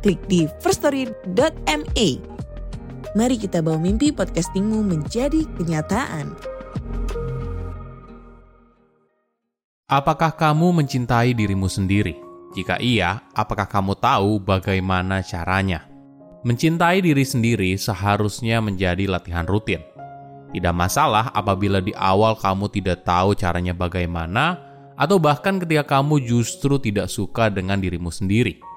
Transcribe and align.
klik 0.00 0.20
di 0.26 0.48
firststory.me. 0.64 2.08
Mari 3.10 3.36
kita 3.36 3.60
bawa 3.60 3.76
mimpi 3.76 4.10
podcastingmu 4.10 4.80
menjadi 4.86 5.44
kenyataan. 5.60 6.32
Apakah 9.90 10.30
kamu 10.38 10.82
mencintai 10.82 11.34
dirimu 11.34 11.66
sendiri? 11.66 12.14
Jika 12.54 12.78
iya, 12.78 13.26
apakah 13.34 13.66
kamu 13.66 13.98
tahu 13.98 14.38
bagaimana 14.38 15.22
caranya? 15.22 15.90
Mencintai 16.46 17.02
diri 17.02 17.26
sendiri 17.26 17.74
seharusnya 17.74 18.62
menjadi 18.62 19.10
latihan 19.10 19.44
rutin. 19.44 19.82
Tidak 20.54 20.74
masalah 20.74 21.34
apabila 21.34 21.82
di 21.82 21.90
awal 21.94 22.38
kamu 22.38 22.70
tidak 22.70 23.02
tahu 23.02 23.34
caranya 23.34 23.74
bagaimana, 23.74 24.58
atau 24.94 25.18
bahkan 25.18 25.58
ketika 25.58 25.98
kamu 25.98 26.22
justru 26.22 26.78
tidak 26.78 27.10
suka 27.10 27.50
dengan 27.50 27.82
dirimu 27.82 28.14
sendiri. 28.14 28.69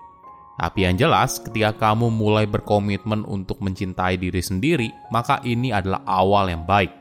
Tapi 0.54 0.86
yang 0.86 0.96
jelas, 1.02 1.42
ketika 1.42 1.74
kamu 1.90 2.14
mulai 2.14 2.46
berkomitmen 2.46 3.26
untuk 3.26 3.58
mencintai 3.60 4.22
diri 4.22 4.38
sendiri, 4.38 4.90
maka 5.10 5.42
ini 5.42 5.74
adalah 5.74 6.06
awal 6.06 6.46
yang 6.50 6.62
baik. 6.64 6.94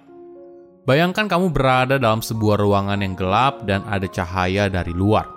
Bayangkan 0.83 1.31
kamu 1.31 1.55
berada 1.55 2.01
dalam 2.01 2.25
sebuah 2.25 2.59
ruangan 2.59 3.05
yang 3.05 3.15
gelap 3.15 3.63
dan 3.69 3.87
ada 3.87 4.09
cahaya 4.09 4.67
dari 4.67 4.91
luar. 4.91 5.29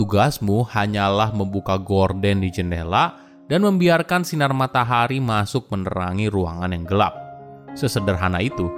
Tugasmu 0.00 0.64
hanyalah 0.64 1.36
membuka 1.36 1.76
gorden 1.76 2.40
di 2.40 2.48
jendela 2.48 3.20
dan 3.50 3.66
membiarkan 3.66 4.24
sinar 4.24 4.54
matahari 4.56 5.20
masuk 5.20 5.68
menerangi 5.68 6.32
ruangan 6.32 6.72
yang 6.72 6.88
gelap. 6.88 7.12
Sesederhana 7.76 8.40
itu. 8.40 8.70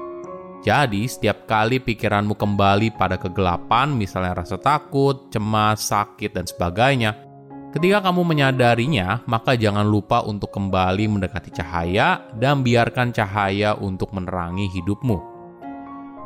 Jadi, 0.67 1.07
setiap 1.07 1.47
kali 1.47 1.79
pikiranmu 1.79 2.34
kembali 2.34 2.95
pada 2.98 3.19
kegelapan, 3.19 3.95
misalnya 3.95 4.42
rasa 4.42 4.59
takut, 4.59 5.31
cemas, 5.31 5.86
sakit, 5.86 6.34
dan 6.34 6.47
sebagainya, 6.47 7.14
ketika 7.73 8.05
kamu 8.05 8.23
menyadarinya, 8.23 9.25
maka 9.25 9.56
jangan 9.56 9.89
lupa 9.89 10.20
untuk 10.23 10.53
kembali 10.53 11.09
mendekati 11.09 11.51
cahaya 11.51 12.20
dan 12.37 12.61
biarkan 12.61 13.11
cahaya 13.11 13.75
untuk 13.81 14.12
menerangi 14.12 14.69
hidupmu. 14.70 15.19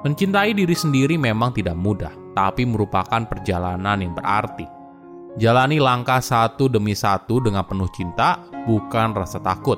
Mencintai 0.03 0.53
diri 0.55 0.77
sendiri 0.77 1.17
memang 1.17 1.55
tidak 1.55 1.75
mudah, 1.79 2.13
tapi 2.35 2.67
merupakan 2.67 3.27
perjalanan 3.27 4.03
yang 4.03 4.13
berarti. 4.13 4.67
Jalani 5.37 5.77
langkah 5.77 6.25
satu 6.25 6.69
demi 6.73 6.97
satu 6.97 7.45
dengan 7.45 7.67
penuh 7.69 7.91
cinta, 7.93 8.41
bukan 8.65 9.13
rasa 9.13 9.37
takut. 9.43 9.77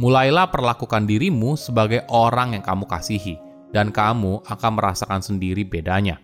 Mulailah 0.00 0.48
perlakukan 0.48 1.04
dirimu 1.04 1.54
sebagai 1.60 2.02
orang 2.08 2.56
yang 2.56 2.64
kamu 2.64 2.88
kasihi, 2.88 3.36
dan 3.76 3.92
kamu 3.92 4.40
akan 4.48 4.72
merasakan 4.72 5.20
sendiri 5.20 5.68
bedanya. 5.68 6.23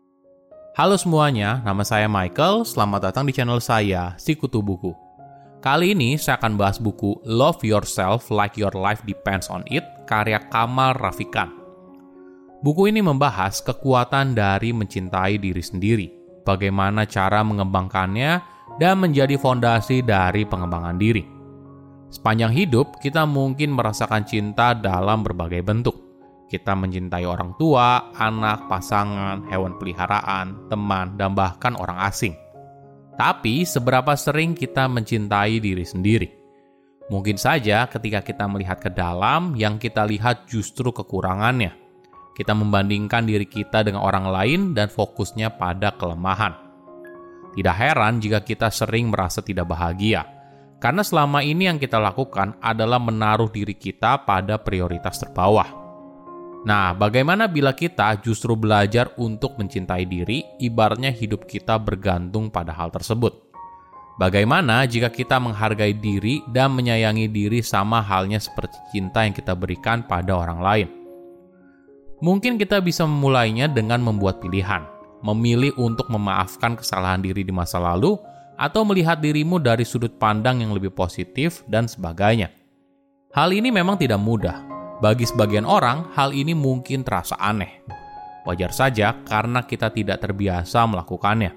Halo 0.80 0.96
semuanya, 0.96 1.60
nama 1.60 1.84
saya 1.84 2.08
Michael. 2.08 2.64
Selamat 2.64 3.12
datang 3.12 3.28
di 3.28 3.36
channel 3.36 3.60
saya, 3.60 4.16
Sikutu 4.16 4.64
Buku. 4.64 4.96
Kali 5.60 5.92
ini 5.92 6.16
saya 6.16 6.40
akan 6.40 6.56
bahas 6.56 6.80
buku 6.80 7.20
Love 7.20 7.60
Yourself 7.68 8.32
Like 8.32 8.56
Your 8.56 8.72
Life 8.72 9.04
Depends 9.04 9.52
on 9.52 9.60
It, 9.68 9.84
karya 10.08 10.40
Kamal 10.48 10.96
Rafikan. 10.96 11.52
Buku 12.64 12.88
ini 12.88 13.04
membahas 13.04 13.60
kekuatan 13.60 14.32
dari 14.32 14.72
mencintai 14.72 15.36
diri 15.36 15.60
sendiri– 15.60 16.08
bagaimana 16.48 17.04
cara 17.04 17.44
mengembangkannya, 17.44 18.40
dan 18.80 19.04
menjadi 19.04 19.36
fondasi 19.36 20.00
dari 20.00 20.48
pengembangan 20.48 20.96
diri. 20.96 21.28
Sepanjang 22.08 22.56
hidup, 22.56 22.96
kita 23.04 23.28
mungkin 23.28 23.76
merasakan 23.76 24.24
cinta 24.24 24.72
dalam 24.72 25.20
berbagai 25.20 25.60
bentuk. 25.60 25.99
Kita 26.50 26.74
mencintai 26.74 27.22
orang 27.22 27.54
tua, 27.54 28.10
anak, 28.10 28.66
pasangan, 28.66 29.46
hewan 29.46 29.78
peliharaan, 29.78 30.66
teman, 30.66 31.14
dan 31.14 31.38
bahkan 31.38 31.78
orang 31.78 32.02
asing. 32.10 32.34
Tapi, 33.14 33.62
seberapa 33.62 34.18
sering 34.18 34.58
kita 34.58 34.90
mencintai 34.90 35.62
diri 35.62 35.86
sendiri? 35.86 36.28
Mungkin 37.06 37.38
saja 37.38 37.86
ketika 37.86 38.26
kita 38.26 38.50
melihat 38.50 38.82
ke 38.82 38.90
dalam, 38.90 39.54
yang 39.54 39.78
kita 39.78 40.02
lihat 40.02 40.50
justru 40.50 40.90
kekurangannya 40.90 41.80
kita 42.40 42.56
membandingkan 42.56 43.28
diri 43.28 43.44
kita 43.44 43.84
dengan 43.84 44.00
orang 44.00 44.32
lain 44.32 44.60
dan 44.72 44.88
fokusnya 44.88 45.60
pada 45.60 45.92
kelemahan. 46.00 46.56
Tidak 47.52 47.76
heran 47.76 48.16
jika 48.22 48.40
kita 48.40 48.72
sering 48.72 49.12
merasa 49.12 49.44
tidak 49.44 49.68
bahagia, 49.68 50.24
karena 50.80 51.04
selama 51.04 51.44
ini 51.44 51.68
yang 51.68 51.76
kita 51.76 52.00
lakukan 52.00 52.56
adalah 52.64 52.96
menaruh 52.96 53.52
diri 53.52 53.76
kita 53.76 54.24
pada 54.24 54.56
prioritas 54.56 55.20
terbawah. 55.20 55.79
Nah, 56.60 56.92
bagaimana 56.92 57.48
bila 57.48 57.72
kita 57.72 58.20
justru 58.20 58.52
belajar 58.52 59.16
untuk 59.16 59.56
mencintai 59.56 60.04
diri, 60.04 60.44
ibaratnya 60.60 61.08
hidup 61.08 61.48
kita 61.48 61.80
bergantung 61.80 62.52
pada 62.52 62.76
hal 62.76 62.92
tersebut? 62.92 63.32
Bagaimana 64.20 64.84
jika 64.84 65.08
kita 65.08 65.40
menghargai 65.40 65.96
diri 65.96 66.44
dan 66.52 66.76
menyayangi 66.76 67.32
diri 67.32 67.64
sama 67.64 68.04
halnya 68.04 68.36
seperti 68.36 68.76
cinta 68.92 69.24
yang 69.24 69.32
kita 69.32 69.56
berikan 69.56 70.04
pada 70.04 70.36
orang 70.36 70.60
lain? 70.60 70.88
Mungkin 72.20 72.60
kita 72.60 72.84
bisa 72.84 73.08
memulainya 73.08 73.64
dengan 73.64 74.04
membuat 74.04 74.44
pilihan, 74.44 74.84
memilih 75.24 75.72
untuk 75.80 76.12
memaafkan 76.12 76.76
kesalahan 76.76 77.24
diri 77.24 77.40
di 77.40 77.52
masa 77.56 77.80
lalu, 77.80 78.20
atau 78.60 78.84
melihat 78.84 79.16
dirimu 79.24 79.56
dari 79.56 79.88
sudut 79.88 80.12
pandang 80.20 80.60
yang 80.60 80.76
lebih 80.76 80.92
positif, 80.92 81.64
dan 81.64 81.88
sebagainya. 81.88 82.52
Hal 83.32 83.56
ini 83.56 83.72
memang 83.72 83.96
tidak 83.96 84.20
mudah. 84.20 84.79
Bagi 85.00 85.24
sebagian 85.24 85.64
orang, 85.64 86.12
hal 86.12 86.36
ini 86.36 86.52
mungkin 86.52 87.00
terasa 87.00 87.32
aneh. 87.40 87.80
Wajar 88.44 88.68
saja 88.68 89.16
karena 89.24 89.64
kita 89.64 89.88
tidak 89.88 90.20
terbiasa 90.20 90.84
melakukannya. 90.84 91.56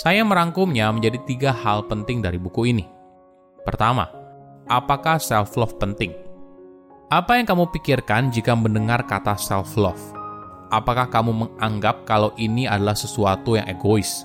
Saya 0.00 0.24
merangkumnya 0.24 0.88
menjadi 0.88 1.20
tiga 1.28 1.52
hal 1.52 1.84
penting 1.84 2.24
dari 2.24 2.40
buku 2.40 2.72
ini. 2.72 2.88
Pertama, 3.68 4.08
apakah 4.64 5.20
self-love 5.20 5.76
penting? 5.76 6.16
Apa 7.12 7.36
yang 7.36 7.44
kamu 7.44 7.68
pikirkan 7.68 8.32
jika 8.32 8.56
mendengar 8.56 9.04
kata 9.04 9.36
self-love? 9.36 10.00
Apakah 10.72 11.12
kamu 11.12 11.44
menganggap 11.44 12.08
kalau 12.08 12.32
ini 12.40 12.64
adalah 12.64 12.96
sesuatu 12.96 13.60
yang 13.60 13.68
egois? 13.68 14.24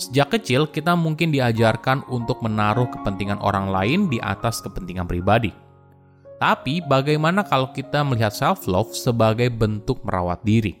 Sejak 0.00 0.40
kecil, 0.40 0.72
kita 0.72 0.96
mungkin 0.96 1.28
diajarkan 1.28 2.08
untuk 2.08 2.40
menaruh 2.40 2.88
kepentingan 2.88 3.38
orang 3.44 3.68
lain 3.68 4.08
di 4.08 4.16
atas 4.18 4.64
kepentingan 4.64 5.04
pribadi. 5.06 5.63
Tapi, 6.38 6.82
bagaimana 6.84 7.46
kalau 7.46 7.70
kita 7.70 8.02
melihat 8.02 8.34
self-love 8.34 8.92
sebagai 8.92 9.48
bentuk 9.48 10.02
merawat 10.02 10.42
diri? 10.42 10.76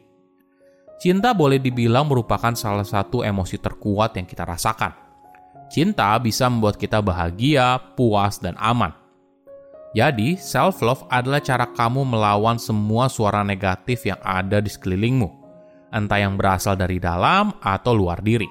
Cinta 0.98 1.34
boleh 1.34 1.58
dibilang 1.62 2.06
merupakan 2.06 2.54
salah 2.54 2.86
satu 2.86 3.22
emosi 3.22 3.60
terkuat 3.60 4.18
yang 4.18 4.26
kita 4.26 4.46
rasakan. 4.46 4.92
Cinta 5.70 6.14
bisa 6.22 6.46
membuat 6.46 6.78
kita 6.78 7.02
bahagia, 7.02 7.80
puas, 7.96 8.38
dan 8.38 8.54
aman 8.60 9.04
jadi, 9.94 10.34
self-love 10.34 11.06
adalah 11.06 11.38
cara 11.38 11.70
kamu 11.70 12.02
melawan 12.02 12.58
semua 12.58 13.06
suara 13.06 13.46
negatif 13.46 14.02
yang 14.10 14.18
ada 14.26 14.58
di 14.58 14.66
sekelilingmu, 14.66 15.30
entah 15.94 16.18
yang 16.18 16.34
berasal 16.34 16.74
dari 16.74 16.98
dalam 16.98 17.54
atau 17.62 17.94
luar 17.94 18.18
diri. 18.18 18.50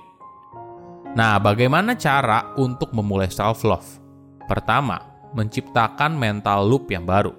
Nah, 1.19 1.35
bagaimana 1.43 1.99
cara 1.99 2.55
untuk 2.55 2.95
memulai 2.95 3.27
self-love? 3.27 3.99
Pertama, 4.47 5.12
menciptakan 5.33 6.15
mental 6.15 6.65
loop 6.65 6.89
yang 6.89 7.03
baru. 7.03 7.33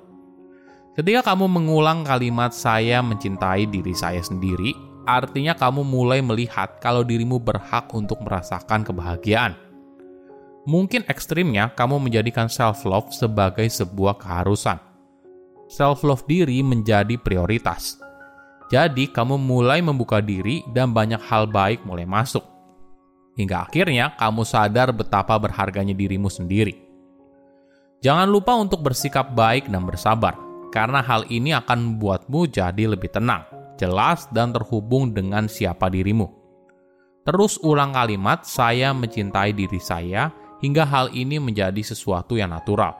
Ketika 0.94 1.34
kamu 1.34 1.50
mengulang 1.50 2.06
kalimat 2.06 2.54
"saya 2.54 3.02
mencintai 3.02 3.66
diri 3.66 3.94
saya 3.94 4.22
sendiri", 4.22 4.74
artinya 5.08 5.56
kamu 5.58 5.82
mulai 5.82 6.22
melihat 6.22 6.78
kalau 6.78 7.02
dirimu 7.02 7.42
berhak 7.42 7.90
untuk 7.90 8.22
merasakan 8.22 8.86
kebahagiaan 8.86 9.64
Mungkin 10.64 11.04
ekstrimnya 11.04 11.76
kamu 11.76 12.00
menjadikan 12.08 12.48
self-love 12.48 13.12
sebagai 13.12 13.68
sebuah 13.68 14.16
keharusan. 14.16 14.80
Self-love 15.68 16.24
diri 16.24 16.64
menjadi 16.64 17.20
prioritas. 17.20 18.00
Jadi, 18.72 19.12
kamu 19.12 19.36
mulai 19.36 19.84
membuka 19.84 20.24
diri 20.24 20.64
dan 20.72 20.96
banyak 20.96 21.20
hal 21.20 21.44
baik 21.44 21.84
mulai 21.84 22.08
masuk. 22.08 22.40
Hingga 23.36 23.68
akhirnya 23.68 24.16
kamu 24.16 24.42
sadar 24.48 24.88
betapa 24.96 25.36
berharganya 25.36 25.92
dirimu 25.92 26.32
sendiri. 26.32 26.83
Jangan 28.04 28.28
lupa 28.28 28.52
untuk 28.60 28.84
bersikap 28.84 29.32
baik 29.32 29.72
dan 29.72 29.88
bersabar, 29.88 30.36
karena 30.68 31.00
hal 31.00 31.24
ini 31.32 31.56
akan 31.56 31.96
membuatmu 31.96 32.52
jadi 32.52 32.84
lebih 32.84 33.08
tenang, 33.08 33.48
jelas, 33.80 34.28
dan 34.28 34.52
terhubung 34.52 35.16
dengan 35.16 35.48
siapa 35.48 35.88
dirimu. 35.88 36.28
Terus 37.24 37.56
ulang 37.64 37.96
kalimat 37.96 38.44
"saya 38.44 38.92
mencintai 38.92 39.56
diri 39.56 39.80
saya" 39.80 40.28
hingga 40.60 40.84
hal 40.84 41.16
ini 41.16 41.40
menjadi 41.40 41.80
sesuatu 41.80 42.36
yang 42.36 42.52
natural. 42.52 42.92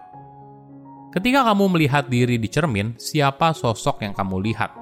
Ketika 1.13 1.53
kamu 1.53 1.77
melihat 1.77 2.09
diri 2.09 2.41
di 2.41 2.49
cermin, 2.49 2.97
siapa 2.97 3.53
sosok 3.53 4.09
yang 4.09 4.17
kamu 4.17 4.41
lihat? 4.41 4.73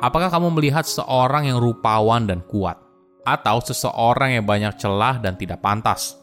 Apakah 0.00 0.32
kamu 0.32 0.48
melihat 0.56 0.88
seorang 0.88 1.52
yang 1.52 1.60
rupawan 1.60 2.24
dan 2.24 2.40
kuat, 2.48 2.80
atau 3.28 3.60
seseorang 3.60 4.32
yang 4.40 4.48
banyak 4.48 4.80
celah 4.80 5.20
dan 5.20 5.36
tidak 5.36 5.60
pantas? 5.60 6.21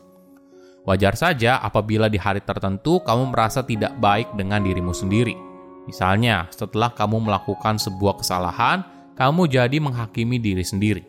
Wajar 0.89 1.13
saja 1.13 1.61
apabila 1.61 2.09
di 2.09 2.17
hari 2.17 2.41
tertentu 2.41 2.97
kamu 3.05 3.29
merasa 3.29 3.61
tidak 3.61 3.93
baik 4.01 4.33
dengan 4.33 4.65
dirimu 4.65 4.89
sendiri. 4.89 5.37
Misalnya, 5.85 6.49
setelah 6.49 6.89
kamu 6.89 7.29
melakukan 7.29 7.77
sebuah 7.77 8.17
kesalahan, 8.17 8.81
kamu 9.13 9.45
jadi 9.53 9.77
menghakimi 9.77 10.41
diri 10.41 10.65
sendiri. 10.65 11.05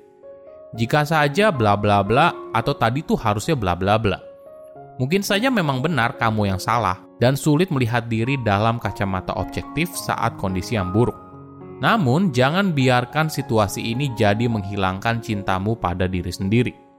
Jika 0.76 1.08
saja 1.08 1.48
bla 1.48 1.80
bla 1.80 2.04
bla 2.04 2.28
atau 2.52 2.76
tadi 2.76 3.00
tuh 3.00 3.16
harusnya 3.16 3.56
bla 3.56 3.72
bla 3.72 3.96
bla. 3.96 4.20
Mungkin 5.00 5.24
saja 5.24 5.48
memang 5.48 5.80
benar 5.80 6.20
kamu 6.20 6.52
yang 6.52 6.60
salah, 6.60 7.00
dan 7.16 7.32
sulit 7.32 7.72
melihat 7.72 8.04
diri 8.04 8.36
dalam 8.44 8.76
kacamata 8.76 9.32
objektif 9.40 9.88
saat 9.96 10.36
kondisi 10.36 10.76
yang 10.76 10.92
buruk. 10.92 11.16
Namun, 11.80 12.36
jangan 12.36 12.76
biarkan 12.76 13.32
situasi 13.32 13.80
ini 13.96 14.12
jadi 14.12 14.44
menghilangkan 14.44 15.24
cintamu 15.24 15.72
pada 15.72 16.04
diri 16.04 16.28
sendiri. 16.28 16.89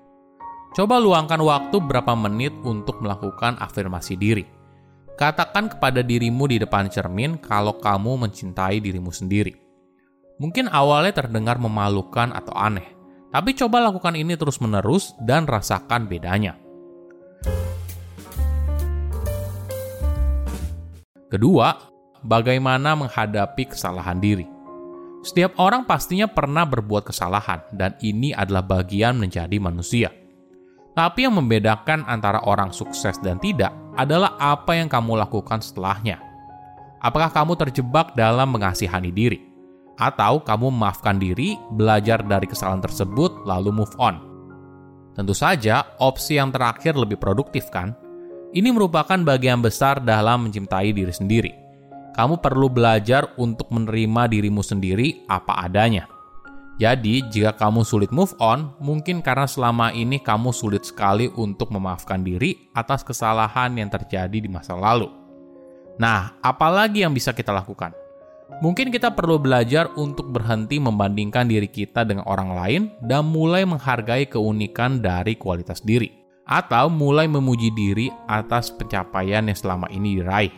Coba 0.72 1.04
luangkan 1.04 1.44
waktu 1.44 1.84
berapa 1.84 2.16
menit 2.16 2.56
untuk 2.64 3.04
melakukan 3.04 3.60
afirmasi 3.60 4.16
diri. 4.16 4.48
Katakan 5.20 5.68
kepada 5.68 6.00
dirimu 6.00 6.48
di 6.48 6.64
depan 6.64 6.88
cermin 6.88 7.36
kalau 7.44 7.76
kamu 7.76 8.24
mencintai 8.24 8.80
dirimu 8.80 9.12
sendiri. 9.12 9.52
Mungkin 10.40 10.72
awalnya 10.72 11.28
terdengar 11.28 11.60
memalukan 11.60 12.32
atau 12.32 12.56
aneh, 12.56 12.88
tapi 13.36 13.52
coba 13.52 13.84
lakukan 13.84 14.16
ini 14.16 14.40
terus-menerus 14.40 15.12
dan 15.20 15.44
rasakan 15.44 16.08
bedanya. 16.08 16.56
Kedua, 21.28 21.84
bagaimana 22.24 22.96
menghadapi 22.96 23.76
kesalahan 23.76 24.24
diri. 24.24 24.48
Setiap 25.20 25.60
orang 25.60 25.84
pastinya 25.84 26.32
pernah 26.32 26.64
berbuat 26.64 27.12
kesalahan, 27.12 27.60
dan 27.76 28.00
ini 28.00 28.32
adalah 28.32 28.64
bagian 28.64 29.20
menjadi 29.20 29.60
manusia. 29.60 30.21
Tapi 30.92 31.24
yang 31.24 31.40
membedakan 31.40 32.04
antara 32.04 32.44
orang 32.44 32.76
sukses 32.76 33.16
dan 33.24 33.40
tidak 33.40 33.72
adalah 33.96 34.36
apa 34.40 34.76
yang 34.76 34.92
kamu 34.92 35.16
lakukan 35.20 35.64
setelahnya. 35.64 36.20
Apakah 37.00 37.32
kamu 37.32 37.56
terjebak 37.58 38.14
dalam 38.14 38.52
mengasihani 38.54 39.10
diri? 39.10 39.40
Atau 39.96 40.44
kamu 40.44 40.70
memaafkan 40.70 41.18
diri, 41.18 41.56
belajar 41.74 42.22
dari 42.22 42.46
kesalahan 42.46 42.84
tersebut, 42.84 43.48
lalu 43.48 43.72
move 43.72 43.96
on? 43.98 44.20
Tentu 45.16 45.36
saja, 45.36 45.84
opsi 46.00 46.40
yang 46.40 46.52
terakhir 46.52 46.96
lebih 46.96 47.20
produktif 47.20 47.68
kan? 47.72 47.96
Ini 48.52 48.68
merupakan 48.76 49.16
bagian 49.24 49.64
besar 49.64 50.04
dalam 50.04 50.48
mencintai 50.48 50.92
diri 50.92 51.14
sendiri. 51.16 51.52
Kamu 52.12 52.44
perlu 52.44 52.68
belajar 52.68 53.32
untuk 53.40 53.72
menerima 53.72 54.28
dirimu 54.28 54.60
sendiri 54.60 55.24
apa 55.32 55.64
adanya. 55.64 56.04
Jadi, 56.81 57.22
jika 57.30 57.54
kamu 57.54 57.86
sulit 57.86 58.10
move 58.10 58.33
on, 58.42 58.74
mungkin 58.81 59.22
karena 59.22 59.45
selama 59.45 59.94
ini 59.94 60.18
kamu 60.18 60.50
sulit 60.50 60.81
sekali 60.81 61.30
untuk 61.38 61.69
memaafkan 61.69 62.25
diri 62.25 62.74
atas 62.74 63.06
kesalahan 63.06 63.78
yang 63.78 63.86
terjadi 63.86 64.33
di 64.33 64.50
masa 64.50 64.74
lalu. 64.74 65.06
Nah, 66.01 66.42
apalagi 66.42 67.06
yang 67.06 67.13
bisa 67.13 67.38
kita 67.38 67.54
lakukan? 67.54 67.94
Mungkin 68.66 68.89
kita 68.89 69.13
perlu 69.13 69.38
belajar 69.38 69.94
untuk 69.94 70.33
berhenti 70.33 70.81
membandingkan 70.81 71.45
diri 71.45 71.69
kita 71.69 72.01
dengan 72.01 72.25
orang 72.25 72.50
lain 72.57 72.81
dan 73.06 73.30
mulai 73.30 73.62
menghargai 73.62 74.25
keunikan 74.25 75.06
dari 75.06 75.38
kualitas 75.38 75.86
diri 75.86 76.10
atau 76.50 76.89
mulai 76.89 77.30
memuji 77.30 77.69
diri 77.77 78.10
atas 78.25 78.74
pencapaian 78.74 79.45
yang 79.45 79.54
selama 79.54 79.86
ini 79.94 80.18
diraih. 80.18 80.54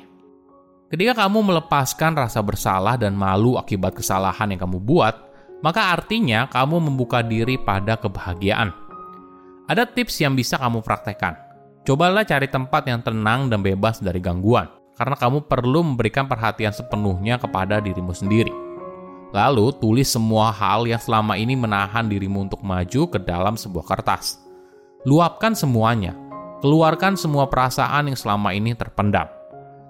Ketika 0.87 1.27
kamu 1.27 1.51
melepaskan 1.51 2.15
rasa 2.15 2.39
bersalah 2.39 2.95
dan 2.95 3.11
malu 3.11 3.59
akibat 3.59 3.91
kesalahan 3.91 4.55
yang 4.55 4.63
kamu 4.63 4.79
buat, 4.79 5.32
maka 5.63 5.95
artinya 5.95 6.51
kamu 6.51 6.92
membuka 6.92 7.24
diri 7.24 7.56
pada 7.56 7.95
kebahagiaan. 7.95 8.75
Ada 9.71 9.88
tips 9.88 10.19
yang 10.19 10.36
bisa 10.36 10.60
kamu 10.60 10.83
praktekkan. 10.83 11.39
Cobalah 11.88 12.27
cari 12.27 12.51
tempat 12.51 12.83
yang 12.83 13.00
tenang 13.00 13.48
dan 13.48 13.63
bebas 13.63 14.04
dari 14.04 14.19
gangguan, 14.19 14.68
karena 15.00 15.15
kamu 15.15 15.48
perlu 15.48 15.80
memberikan 15.88 16.27
perhatian 16.27 16.75
sepenuhnya 16.75 17.39
kepada 17.39 17.80
dirimu 17.80 18.12
sendiri. 18.12 18.51
Lalu, 19.33 19.74
tulis 19.81 20.12
semua 20.12 20.54
hal 20.54 20.86
yang 20.86 21.01
selama 21.01 21.33
ini 21.39 21.57
menahan 21.57 22.06
dirimu 22.06 22.45
untuk 22.45 22.62
maju 22.62 23.01
ke 23.10 23.18
dalam 23.18 23.57
sebuah 23.57 23.88
kertas. 23.88 24.38
Luapkan 25.10 25.57
semuanya. 25.57 26.13
Keluarkan 26.62 27.18
semua 27.18 27.50
perasaan 27.50 28.13
yang 28.13 28.15
selama 28.15 28.54
ini 28.56 28.77
terpendam. 28.77 29.27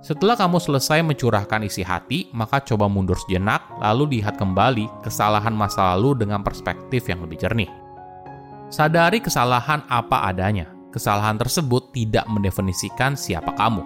Setelah 0.03 0.35
kamu 0.35 0.59
selesai 0.59 0.99
mencurahkan 0.99 1.63
isi 1.63 1.79
hati, 1.79 2.27
maka 2.35 2.59
coba 2.59 2.91
mundur 2.91 3.15
sejenak, 3.15 3.63
lalu 3.79 4.19
lihat 4.19 4.35
kembali 4.35 4.99
kesalahan 4.99 5.55
masa 5.55 5.95
lalu 5.95 6.27
dengan 6.27 6.43
perspektif 6.43 7.07
yang 7.07 7.23
lebih 7.23 7.39
jernih. 7.39 7.71
Sadari 8.67 9.23
kesalahan 9.23 9.79
apa 9.87 10.27
adanya. 10.27 10.67
Kesalahan 10.91 11.39
tersebut 11.39 11.95
tidak 11.95 12.27
mendefinisikan 12.27 13.15
siapa 13.15 13.55
kamu. 13.55 13.79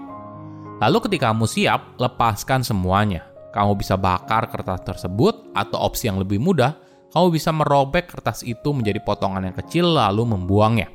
Lalu 0.81 0.97
ketika 1.05 1.29
kamu 1.29 1.45
siap, 1.45 1.93
lepaskan 2.01 2.65
semuanya. 2.65 3.21
Kamu 3.53 3.77
bisa 3.77 3.93
bakar 3.93 4.49
kertas 4.49 4.81
tersebut, 4.89 5.53
atau 5.53 5.77
opsi 5.85 6.09
yang 6.09 6.17
lebih 6.17 6.41
mudah, 6.41 6.73
kamu 7.13 7.29
bisa 7.29 7.53
merobek 7.53 8.09
kertas 8.09 8.41
itu 8.41 8.73
menjadi 8.73 9.05
potongan 9.05 9.53
yang 9.53 9.55
kecil 9.55 9.93
lalu 9.93 10.33
membuangnya. 10.33 10.89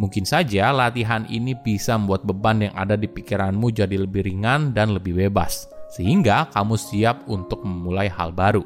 Mungkin 0.00 0.24
saja 0.24 0.72
latihan 0.72 1.28
ini 1.28 1.52
bisa 1.52 2.00
membuat 2.00 2.24
beban 2.24 2.64
yang 2.64 2.72
ada 2.72 2.96
di 2.96 3.04
pikiranmu 3.04 3.76
jadi 3.76 4.00
lebih 4.00 4.24
ringan 4.24 4.72
dan 4.72 4.96
lebih 4.96 5.12
bebas, 5.12 5.68
sehingga 5.92 6.48
kamu 6.48 6.80
siap 6.80 7.28
untuk 7.28 7.60
memulai 7.60 8.08
hal 8.08 8.32
baru. 8.32 8.64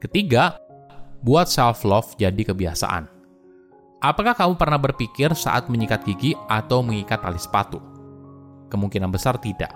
Ketiga, 0.00 0.56
buat 1.20 1.52
self-love 1.52 2.16
jadi 2.16 2.40
kebiasaan. 2.48 3.12
Apakah 4.00 4.36
kamu 4.36 4.56
pernah 4.56 4.80
berpikir 4.80 5.32
saat 5.36 5.68
menyikat 5.68 6.04
gigi 6.04 6.32
atau 6.48 6.80
mengikat 6.80 7.20
tali 7.24 7.40
sepatu? 7.40 7.80
Kemungkinan 8.72 9.12
besar 9.12 9.36
tidak. 9.40 9.72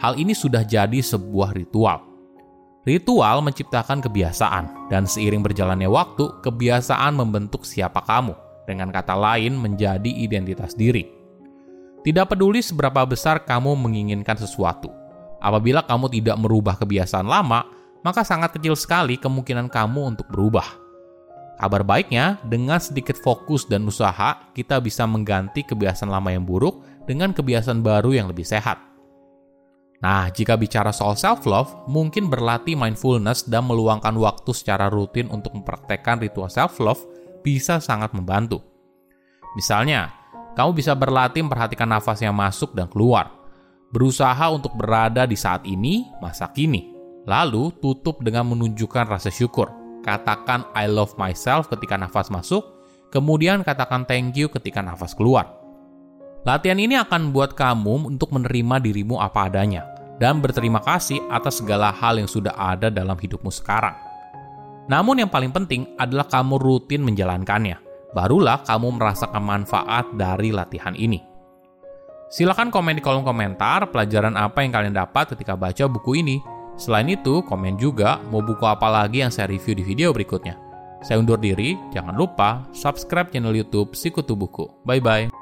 Hal 0.00 0.16
ini 0.16 0.32
sudah 0.32 0.64
jadi 0.64 1.00
sebuah 1.04 1.52
ritual 1.52 2.09
Ritual 2.80 3.44
menciptakan 3.44 4.00
kebiasaan, 4.00 4.88
dan 4.88 5.04
seiring 5.04 5.44
berjalannya 5.44 5.84
waktu, 5.84 6.40
kebiasaan 6.40 7.12
membentuk 7.12 7.68
siapa 7.68 8.00
kamu, 8.08 8.32
dengan 8.64 8.88
kata 8.88 9.12
lain 9.12 9.52
menjadi 9.52 10.08
identitas 10.08 10.72
diri. 10.72 11.04
Tidak 12.00 12.24
peduli 12.24 12.64
seberapa 12.64 13.04
besar 13.04 13.44
kamu 13.44 13.76
menginginkan 13.76 14.40
sesuatu, 14.40 14.88
apabila 15.44 15.84
kamu 15.84 16.08
tidak 16.08 16.40
merubah 16.40 16.80
kebiasaan 16.80 17.28
lama, 17.28 17.68
maka 18.00 18.24
sangat 18.24 18.56
kecil 18.56 18.72
sekali 18.72 19.20
kemungkinan 19.20 19.68
kamu 19.68 20.16
untuk 20.16 20.24
berubah. 20.32 20.64
Kabar 21.60 21.84
baiknya, 21.84 22.40
dengan 22.48 22.80
sedikit 22.80 23.20
fokus 23.20 23.68
dan 23.68 23.84
usaha, 23.84 24.48
kita 24.56 24.80
bisa 24.80 25.04
mengganti 25.04 25.60
kebiasaan 25.68 26.08
lama 26.08 26.32
yang 26.32 26.48
buruk 26.48 26.80
dengan 27.04 27.36
kebiasaan 27.36 27.84
baru 27.84 28.16
yang 28.16 28.32
lebih 28.32 28.48
sehat. 28.48 28.89
Nah, 30.00 30.32
jika 30.32 30.56
bicara 30.56 30.96
soal 30.96 31.12
self-love, 31.12 31.84
mungkin 31.84 32.32
berlatih 32.32 32.72
mindfulness 32.72 33.44
dan 33.44 33.68
meluangkan 33.68 34.16
waktu 34.16 34.48
secara 34.56 34.88
rutin 34.88 35.28
untuk 35.28 35.52
mempraktekkan 35.52 36.24
ritual 36.24 36.48
self-love 36.48 37.04
bisa 37.44 37.84
sangat 37.84 38.16
membantu. 38.16 38.64
Misalnya, 39.52 40.08
kamu 40.56 40.72
bisa 40.72 40.96
berlatih 40.96 41.44
memperhatikan 41.44 41.84
nafas 41.84 42.24
yang 42.24 42.32
masuk 42.32 42.72
dan 42.72 42.88
keluar, 42.88 43.28
berusaha 43.92 44.48
untuk 44.48 44.72
berada 44.72 45.28
di 45.28 45.36
saat 45.36 45.68
ini, 45.68 46.08
masa 46.24 46.48
kini, 46.48 46.96
lalu 47.28 47.68
tutup 47.84 48.24
dengan 48.24 48.48
menunjukkan 48.48 49.04
rasa 49.04 49.28
syukur. 49.28 49.68
Katakan 50.00 50.64
I 50.72 50.88
love 50.88 51.12
myself 51.20 51.68
ketika 51.68 52.00
nafas 52.00 52.32
masuk, 52.32 52.64
kemudian 53.12 53.60
katakan 53.60 54.08
thank 54.08 54.32
you 54.32 54.48
ketika 54.48 54.80
nafas 54.80 55.12
keluar. 55.12 55.59
Latihan 56.40 56.80
ini 56.80 56.96
akan 56.96 57.28
membuat 57.28 57.52
kamu 57.52 58.16
untuk 58.16 58.32
menerima 58.32 58.80
dirimu 58.80 59.20
apa 59.20 59.52
adanya 59.52 59.84
dan 60.16 60.40
berterima 60.40 60.80
kasih 60.80 61.20
atas 61.28 61.60
segala 61.60 61.92
hal 61.92 62.16
yang 62.16 62.28
sudah 62.28 62.56
ada 62.56 62.88
dalam 62.88 63.16
hidupmu 63.16 63.52
sekarang. 63.52 63.92
Namun 64.88 65.20
yang 65.20 65.30
paling 65.30 65.52
penting 65.52 65.84
adalah 66.00 66.24
kamu 66.26 66.56
rutin 66.56 67.04
menjalankannya. 67.04 67.76
Barulah 68.16 68.64
kamu 68.66 68.98
merasakan 68.98 69.44
manfaat 69.44 70.08
dari 70.16 70.50
latihan 70.50 70.96
ini. 70.96 71.22
Silahkan 72.30 72.72
komen 72.72 72.98
di 72.98 73.02
kolom 73.02 73.22
komentar 73.22 73.90
pelajaran 73.90 74.34
apa 74.34 74.64
yang 74.64 74.72
kalian 74.74 74.94
dapat 74.96 75.36
ketika 75.36 75.54
baca 75.54 75.86
buku 75.86 76.24
ini. 76.24 76.42
Selain 76.80 77.06
itu, 77.06 77.44
komen 77.44 77.76
juga 77.76 78.16
mau 78.32 78.40
buku 78.40 78.64
apa 78.64 78.88
lagi 78.88 79.20
yang 79.20 79.30
saya 79.30 79.52
review 79.52 79.76
di 79.76 79.84
video 79.84 80.08
berikutnya. 80.16 80.56
Saya 81.04 81.20
undur 81.20 81.36
diri, 81.36 81.76
jangan 81.92 82.16
lupa 82.16 82.64
subscribe 82.72 83.28
channel 83.28 83.52
YouTube 83.52 83.92
Sikutu 83.92 84.34
Buku. 84.34 84.68
Bye 84.82 85.02
bye. 85.02 85.39